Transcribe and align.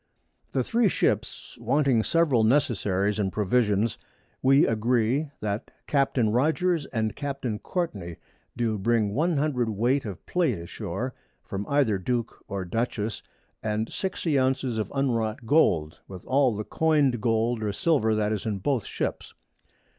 The 0.53 0.63
Three 0.63 0.87
Ships 0.87 1.59
wanting 1.59 2.01
several 2.01 2.43
Necessaries 2.43 3.19
and 3.19 3.31
Provisions, 3.31 3.99
we 4.41 4.65
agree, 4.65 5.29
that 5.41 5.69
Captain 5.85 6.31
Rogers 6.31 6.87
and 6.87 7.15
Captain 7.15 7.59
Courtney 7.59 8.15
do 8.57 8.79
bring 8.79 9.13
100 9.13 9.69
Weight 9.69 10.05
of 10.05 10.25
Plate 10.25 10.57
a 10.57 10.65
shoar 10.65 11.13
from 11.43 11.67
either 11.69 11.99
Duke 11.99 12.35
or 12.47 12.65
Dutchess_, 12.65 13.21
and 13.61 13.91
60 13.93 14.39
Ounces 14.39 14.79
of 14.79 14.91
unwrought 14.95 15.45
Gold, 15.45 15.99
with 16.07 16.25
all 16.25 16.55
the 16.55 16.63
coined 16.63 17.21
Gold 17.21 17.61
or 17.61 17.71
Silver 17.71 18.15
that 18.15 18.31
is 18.33 18.47
in 18.47 18.57
both 18.57 18.87
Ships. 18.87 19.35